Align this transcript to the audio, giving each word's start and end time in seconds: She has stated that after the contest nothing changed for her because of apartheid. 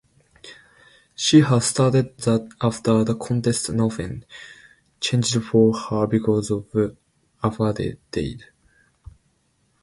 She 1.13 1.41
has 1.41 1.67
stated 1.67 2.17
that 2.21 2.55
after 2.59 3.03
the 3.03 3.13
contest 3.15 3.69
nothing 3.69 4.25
changed 4.99 5.43
for 5.43 5.77
her 5.77 6.07
because 6.07 6.49
of 6.49 6.65
apartheid. 7.43 8.41